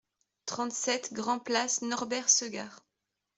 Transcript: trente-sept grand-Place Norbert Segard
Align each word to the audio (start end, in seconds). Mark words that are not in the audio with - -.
trente-sept 0.47 1.13
grand-Place 1.13 1.83
Norbert 1.83 2.27
Segard 2.27 2.79